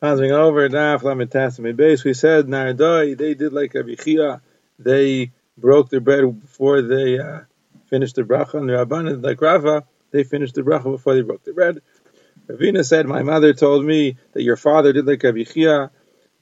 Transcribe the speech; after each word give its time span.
Passing 0.00 0.30
over 0.30 0.68
Daf 0.68 1.02
Lamed 1.02 1.76
base, 1.76 2.04
we 2.04 2.14
said 2.14 2.46
Nardai 2.46 3.18
they 3.18 3.34
did 3.34 3.52
like 3.52 3.74
Rabbi 3.74 3.96
Chiya, 3.96 4.40
they 4.78 5.32
broke 5.56 5.90
their 5.90 5.98
bread 5.98 6.40
before 6.40 6.82
they 6.82 7.18
uh, 7.18 7.40
finished 7.86 8.14
the 8.14 8.22
bracha, 8.22 8.54
and 8.54 8.68
the 8.68 8.74
Rabbanan 8.74 9.24
like 9.24 9.40
Rava, 9.40 9.84
they 10.12 10.22
finished 10.22 10.54
the 10.54 10.62
bracha 10.62 10.84
before 10.84 11.14
they 11.14 11.22
broke 11.22 11.42
the 11.42 11.52
bread. 11.52 11.82
Ravina 12.46 12.84
said, 12.84 13.06
"My 13.06 13.24
mother 13.24 13.52
told 13.54 13.84
me 13.84 14.16
that 14.34 14.44
your 14.44 14.56
father 14.56 14.92
did 14.92 15.04
like 15.04 15.24
Rabbi 15.24 15.38
Chiya, 15.38 15.90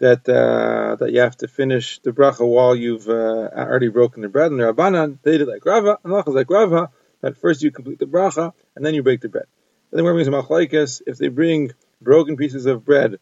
that 0.01 0.29
uh, 0.29 0.97
that 0.97 1.13
you 1.13 1.21
have 1.21 1.39
to 1.39 1.49
finish 1.49 1.99
the 2.01 2.11
bracha 2.11 2.47
while 2.47 2.77
you've 2.77 3.09
uh, 3.09 3.49
already 3.57 3.89
broken 3.89 4.21
the 4.21 4.29
bread." 4.29 4.51
And 4.51 4.61
the 4.61 4.71
Rabbanan 4.71 5.17
they 5.23 5.39
did 5.39 5.49
like 5.49 5.65
Rava, 5.65 5.99
and 6.05 6.13
Allah 6.13 6.25
like 6.27 6.51
Rava, 6.51 6.91
that 7.23 7.39
first 7.39 7.63
you 7.63 7.71
complete 7.71 8.01
the 8.01 8.05
bracha 8.05 8.53
and 8.75 8.85
then 8.85 8.93
you 8.93 9.03
break 9.03 9.23
the 9.23 9.31
bread. 9.31 9.47
And 9.91 9.99
then 9.99 10.05
we're 10.05 10.13
going 10.13 10.27
to 10.27 11.03
if 11.07 11.17
they 11.17 11.29
bring 11.29 11.71
broken 12.03 12.37
pieces 12.37 12.67
of 12.67 12.85
bread 12.85 13.19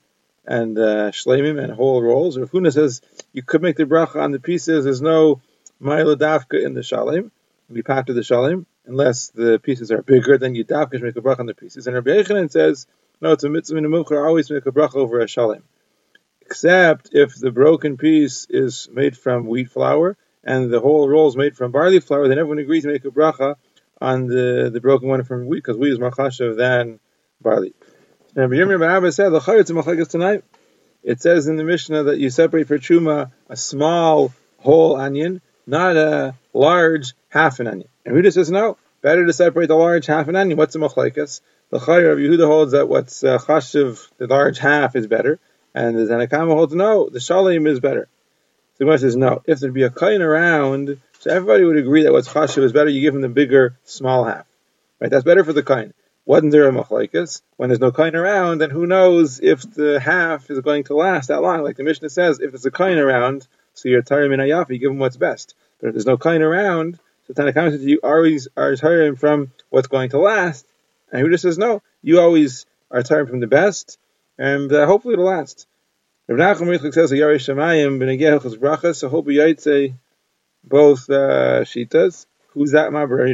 and 0.46 0.78
uh, 0.78 1.10
shlemim 1.10 1.62
and 1.62 1.72
whole 1.72 2.02
rolls. 2.02 2.38
Rav 2.38 2.50
Huna 2.50 2.72
says 2.72 3.00
you 3.32 3.42
could 3.42 3.62
make 3.62 3.76
the 3.76 3.84
bracha 3.84 4.16
on 4.16 4.32
the 4.32 4.40
pieces. 4.40 4.84
There's 4.84 5.02
no 5.02 5.40
ma'ila 5.82 6.16
dafka 6.16 6.64
in 6.64 6.74
the 6.74 6.80
shalim. 6.80 7.30
We 7.68 7.82
pack 7.82 8.06
to 8.06 8.12
the 8.12 8.20
shalim 8.20 8.66
unless 8.86 9.28
the 9.28 9.58
pieces 9.58 9.90
are 9.90 10.02
bigger. 10.02 10.38
Then 10.38 10.54
you 10.54 10.64
dafka 10.64 11.00
make 11.00 11.16
a 11.16 11.20
bracha 11.20 11.40
on 11.40 11.46
the 11.46 11.54
pieces. 11.54 11.86
And 11.86 11.94
Rabbi 11.94 12.10
Yochanan 12.10 12.50
says 12.50 12.86
no, 13.20 13.32
it's 13.32 13.44
a 13.44 13.48
mitzvah 13.48 13.78
in 13.78 13.84
a. 13.86 14.24
Always 14.26 14.50
make 14.50 14.66
a 14.66 14.72
bracha 14.72 14.96
over 14.96 15.20
a 15.20 15.26
shalim, 15.26 15.62
except 16.42 17.10
if 17.12 17.34
the 17.34 17.50
broken 17.50 17.96
piece 17.96 18.46
is 18.50 18.88
made 18.92 19.16
from 19.16 19.46
wheat 19.46 19.70
flour 19.70 20.16
and 20.42 20.70
the 20.70 20.80
whole 20.80 21.08
roll 21.08 21.28
is 21.28 21.36
made 21.36 21.56
from 21.56 21.72
barley 21.72 22.00
flour. 22.00 22.28
Then 22.28 22.38
everyone 22.38 22.58
agrees 22.58 22.82
to 22.82 22.90
make 22.92 23.04
a 23.04 23.10
bracha 23.10 23.56
on 24.00 24.26
the 24.26 24.70
the 24.72 24.80
broken 24.80 25.08
one 25.08 25.24
from 25.24 25.46
wheat 25.46 25.58
because 25.64 25.78
wheat 25.78 25.92
is 25.92 25.98
more 25.98 26.12
than 26.54 27.00
barley. 27.40 27.74
Now, 28.36 28.46
Abba 28.46 29.12
said, 29.12 29.28
"The 29.28 29.38
chayyot 29.38 29.60
is 29.60 29.70
machlekas 29.70 30.08
tonight. 30.08 30.42
It 31.04 31.20
says 31.20 31.46
in 31.46 31.56
the 31.56 31.62
Mishnah 31.62 32.04
that 32.04 32.18
you 32.18 32.30
separate 32.30 32.66
for 32.66 32.78
truma 32.78 33.30
a 33.48 33.56
small 33.56 34.34
whole 34.58 34.96
onion, 34.96 35.40
not 35.68 35.96
a 35.96 36.34
large 36.52 37.14
half 37.28 37.60
an 37.60 37.68
onion. 37.68 37.88
And 38.04 38.16
Yehuda 38.16 38.32
says 38.32 38.50
no, 38.50 38.76
better 39.02 39.24
to 39.24 39.32
separate 39.32 39.66
the 39.66 39.76
large 39.76 40.06
half 40.06 40.26
an 40.26 40.34
onion. 40.34 40.58
What's 40.58 40.74
a 40.74 40.78
machlekes? 40.80 41.42
The 41.70 41.78
Chayr 41.78 42.12
of 42.12 42.18
Yehuda 42.18 42.44
holds 42.44 42.72
that 42.72 42.88
what's 42.88 43.22
uh, 43.22 43.38
chashiv, 43.38 44.08
the 44.18 44.26
large 44.26 44.58
half, 44.58 44.96
is 44.96 45.06
better, 45.06 45.38
and 45.72 45.96
the 45.96 46.06
Tanna 46.08 46.26
Kamma 46.26 46.54
holds 46.54 46.74
no, 46.74 47.08
the 47.08 47.20
shalim 47.20 47.68
is 47.68 47.78
better. 47.78 48.08
So 48.78 48.84
the 48.84 48.98
says 48.98 49.14
no. 49.14 49.42
If 49.46 49.60
there'd 49.60 49.72
be 49.72 49.84
a 49.84 49.90
kain 49.90 50.22
around, 50.22 51.00
so 51.20 51.30
everybody 51.30 51.64
would 51.64 51.76
agree 51.76 52.02
that 52.02 52.12
what's 52.12 52.28
chashiv 52.28 52.64
is 52.64 52.72
better. 52.72 52.90
You 52.90 53.00
give 53.00 53.14
him 53.14 53.20
the 53.20 53.28
bigger 53.28 53.76
small 53.84 54.24
half, 54.24 54.46
right? 54.98 55.10
That's 55.10 55.24
better 55.24 55.44
for 55.44 55.52
the 55.52 55.62
kain 55.62 55.94
wasn't 56.26 56.52
there 56.52 56.68
a 56.68 56.72
machlekes? 56.72 57.42
When 57.56 57.68
there's 57.68 57.80
no 57.80 57.92
kain 57.92 58.14
around, 58.14 58.60
then 58.60 58.70
who 58.70 58.86
knows 58.86 59.40
if 59.40 59.62
the 59.62 60.00
half 60.00 60.50
is 60.50 60.60
going 60.60 60.84
to 60.84 60.96
last 60.96 61.28
that 61.28 61.42
long? 61.42 61.62
Like 61.62 61.76
the 61.76 61.84
Mishnah 61.84 62.10
says, 62.10 62.40
if 62.40 62.50
there's 62.50 62.64
a 62.64 62.70
kain 62.70 62.98
around, 62.98 63.46
so 63.74 63.88
you're 63.88 64.02
tarim 64.02 64.32
in 64.32 64.46
you 64.46 64.78
give 64.78 64.90
him 64.90 64.98
what's 64.98 65.16
best. 65.16 65.54
But 65.80 65.88
if 65.88 65.94
there's 65.94 66.06
no 66.06 66.16
kain 66.16 66.42
around, 66.42 66.98
so 67.26 67.34
Tanakh 67.34 67.54
says 67.54 67.84
you 67.84 68.00
always 68.02 68.48
are 68.56 68.76
tiring 68.76 69.16
from 69.16 69.52
what's 69.70 69.88
going 69.88 70.10
to 70.10 70.18
last. 70.18 70.66
And 71.12 71.20
who 71.20 71.30
just 71.30 71.42
says 71.42 71.58
no, 71.58 71.82
you 72.02 72.20
always 72.20 72.66
are 72.90 73.02
tiring 73.02 73.26
from 73.26 73.40
the 73.40 73.46
best, 73.46 73.98
and 74.38 74.72
uh, 74.72 74.86
hopefully 74.86 75.14
it'll 75.14 75.26
last. 75.26 75.66
Rav 76.28 76.38
Nachum 76.38 76.66
Yitzchak 76.66 76.94
says, 76.94 77.12
a 77.12 77.16
"Yarish 77.16 77.48
Shemayim 77.48 77.98
b'negehachas 77.98 78.56
brachas." 78.56 78.96
So 78.96 79.08
hope 79.08 79.28
say 79.60 79.94
both 80.62 81.10
uh, 81.10 81.64
shitas. 81.64 82.26
Who's 82.48 82.72
that? 82.72 82.92
My 82.92 83.04
brother 83.06 83.26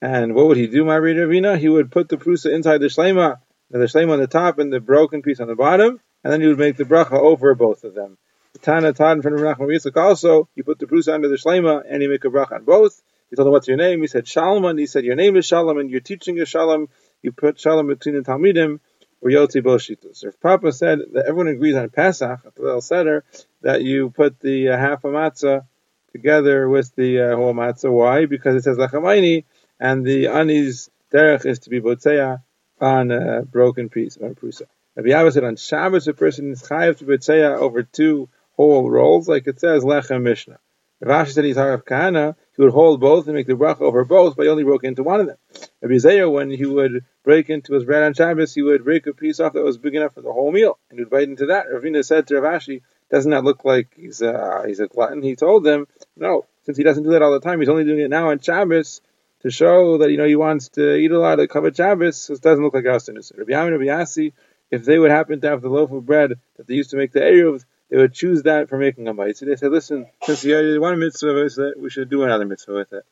and 0.00 0.34
what 0.34 0.46
would 0.46 0.56
he 0.56 0.66
do, 0.66 0.84
my 0.84 0.96
reader 0.96 1.26
Ravina? 1.26 1.58
He 1.58 1.68
would 1.68 1.90
put 1.90 2.08
the 2.08 2.16
prusa 2.16 2.52
inside 2.52 2.78
the 2.78 2.86
shlema, 2.86 3.38
the 3.70 3.78
shlema 3.78 4.12
on 4.12 4.20
the 4.20 4.26
top 4.26 4.58
and 4.58 4.72
the 4.72 4.80
broken 4.80 5.22
piece 5.22 5.40
on 5.40 5.48
the 5.48 5.54
bottom, 5.54 6.00
and 6.24 6.32
then 6.32 6.40
he 6.40 6.46
would 6.46 6.58
make 6.58 6.76
the 6.76 6.84
bracha 6.84 7.12
over 7.12 7.54
both 7.54 7.84
of 7.84 7.94
them. 7.94 8.18
The 8.54 8.58
Tana 8.60 8.92
Tad 8.92 9.16
in 9.16 9.22
front 9.22 9.36
of 9.36 9.42
Rachman 9.42 9.68
Yitzchak 9.68 9.96
also, 9.96 10.48
he 10.56 10.62
put 10.62 10.78
the 10.78 10.86
prusa 10.86 11.14
under 11.14 11.28
the 11.28 11.36
shlema 11.36 11.82
and 11.88 12.02
he 12.02 12.08
make 12.08 12.24
a 12.24 12.28
bracha 12.28 12.52
on 12.52 12.64
both. 12.64 13.00
He 13.28 13.36
told 13.36 13.46
him, 13.46 13.52
what's 13.52 13.68
your 13.68 13.76
name? 13.76 14.00
He 14.00 14.08
said, 14.08 14.26
Shalom, 14.26 14.64
and 14.64 14.78
he 14.78 14.86
said, 14.86 15.04
your 15.04 15.14
name 15.14 15.36
is 15.36 15.46
Shalom, 15.46 15.78
and 15.78 15.88
you're 15.88 16.00
teaching 16.00 16.40
a 16.40 16.46
Shalom. 16.46 16.88
You 17.22 17.30
put 17.30 17.60
Shalom 17.60 17.86
between 17.86 18.16
the 18.16 18.22
Talmidim, 18.22 18.80
or 19.20 19.30
Yotzi 19.30 19.62
Boshitus. 19.62 20.24
If 20.24 20.40
Papa 20.40 20.72
said 20.72 20.98
that 21.12 21.26
everyone 21.26 21.48
agrees 21.48 21.76
on 21.76 21.90
Pesach, 21.90 22.40
at 22.44 22.54
the 22.54 22.62
little 22.62 22.80
Seder, 22.80 23.24
that 23.62 23.82
you 23.82 24.10
put 24.10 24.40
the 24.40 24.70
uh, 24.70 24.78
half 24.78 25.04
a 25.04 25.08
matzah 25.08 25.66
together 26.12 26.68
with 26.68 26.94
the 26.96 27.20
uh, 27.20 27.36
whole 27.36 27.54
matzah. 27.54 27.92
Why? 27.92 28.26
Because 28.26 28.56
it 28.56 28.64
says 28.64 28.78
Lachamaini, 28.78 29.44
and 29.80 30.04
the 30.04 30.28
ani's 30.28 30.90
derech 31.12 31.46
is 31.46 31.60
to 31.60 31.70
be 31.70 31.80
botzeya 31.80 32.42
on 32.80 33.10
a 33.10 33.42
broken 33.42 33.88
piece 33.88 34.16
or 34.16 34.34
prusa. 34.34 34.66
Rabbi 34.94 35.10
Abba 35.10 35.32
said 35.32 35.44
on 35.44 35.56
Shabbos 35.56 36.06
a 36.06 36.14
person 36.14 36.52
is 36.52 36.62
chayav 36.62 36.98
to 36.98 37.04
botzeya 37.06 37.58
over 37.58 37.82
two 37.82 38.28
whole 38.56 38.88
rolls, 38.90 39.28
like 39.28 39.46
it 39.46 39.58
says 39.58 39.82
lechem 39.82 40.22
mishneh. 40.22 40.58
Rav 41.02 41.26
Ashi 41.26 41.32
said 41.32 41.44
he's 41.44 41.56
harav 41.56 41.84
kahana, 41.84 42.36
he 42.54 42.62
would 42.62 42.72
hold 42.72 43.00
both 43.00 43.26
and 43.26 43.34
make 43.34 43.46
the 43.46 43.54
bracha 43.54 43.80
over 43.80 44.04
both, 44.04 44.36
but 44.36 44.42
he 44.42 44.50
only 44.50 44.64
broke 44.64 44.84
into 44.84 45.02
one 45.02 45.20
of 45.20 45.26
them. 45.26 45.38
Rabbi 45.80 45.94
Zeira, 45.94 46.30
when 46.30 46.50
he 46.50 46.66
would 46.66 47.06
break 47.24 47.48
into 47.48 47.72
his 47.72 47.84
bread 47.84 48.02
on 48.02 48.12
Shabbos, 48.12 48.52
he 48.52 48.60
would 48.60 48.84
break 48.84 49.06
a 49.06 49.14
piece 49.14 49.40
off 49.40 49.54
that 49.54 49.64
was 49.64 49.78
big 49.78 49.94
enough 49.94 50.12
for 50.12 50.20
the 50.20 50.32
whole 50.32 50.52
meal, 50.52 50.78
and 50.90 50.98
he 50.98 51.04
would 51.04 51.10
bite 51.10 51.28
into 51.28 51.46
that. 51.46 51.66
Ravina 51.72 52.04
said 52.04 52.26
to 52.26 52.38
Rav 52.38 52.60
Ashi, 52.60 52.82
doesn't 53.10 53.30
that 53.30 53.44
look 53.44 53.64
like 53.64 53.94
he's 53.96 54.20
a, 54.20 54.64
he's 54.66 54.80
a 54.80 54.88
glutton? 54.88 55.22
He 55.22 55.36
told 55.36 55.64
them, 55.64 55.86
no, 56.16 56.44
since 56.64 56.76
he 56.76 56.84
doesn't 56.84 57.02
do 57.02 57.10
that 57.10 57.22
all 57.22 57.32
the 57.32 57.40
time, 57.40 57.60
he's 57.60 57.70
only 57.70 57.84
doing 57.84 58.00
it 58.00 58.10
now 58.10 58.28
on 58.28 58.38
Shabbos, 58.40 59.00
to 59.42 59.50
show 59.50 59.98
that 59.98 60.10
you 60.10 60.16
know 60.16 60.26
he 60.26 60.36
wants 60.36 60.68
to 60.70 60.96
eat 60.96 61.10
a 61.10 61.18
lot 61.18 61.40
of 61.40 61.48
covered 61.48 61.76
Shabbos. 61.76 62.30
it 62.30 62.40
doesn't 62.40 62.62
look 62.62 62.74
like 62.74 62.86
Austinus. 62.86 63.32
Rabbi 63.36 63.52
Yamin 63.52 63.72
Rabbi 63.72 63.84
Yasi, 63.84 64.32
if 64.70 64.84
they 64.84 64.98
would 64.98 65.10
happen 65.10 65.40
to 65.40 65.48
have 65.48 65.62
the 65.62 65.68
loaf 65.68 65.90
of 65.90 66.06
bread 66.06 66.34
that 66.56 66.66
they 66.66 66.74
used 66.74 66.90
to 66.90 66.96
make 66.96 67.12
the 67.12 67.20
eruv, 67.20 67.64
they 67.90 67.96
would 67.96 68.14
choose 68.14 68.44
that 68.44 68.68
for 68.68 68.78
making 68.78 69.08
a. 69.08 69.34
So 69.34 69.46
they 69.46 69.56
said, 69.56 69.72
listen, 69.72 70.06
since 70.22 70.44
you 70.44 70.54
already 70.54 70.78
one 70.78 70.98
mitzvah, 71.00 71.34
with 71.34 71.58
it, 71.58 71.80
we 71.80 71.90
should 71.90 72.08
do 72.08 72.22
another 72.22 72.46
mitzvah 72.46 72.74
with 72.74 72.92
it. 72.92 73.04